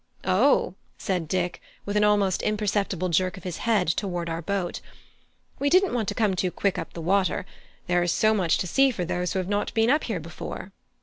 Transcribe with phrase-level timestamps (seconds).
[0.25, 4.81] "O," said Dick, with an almost imperceptible jerk of his head toward our boat,
[5.59, 7.45] "we didn't want to come too quick up the water;
[7.85, 10.71] there is so much to see for those who have not been up here before."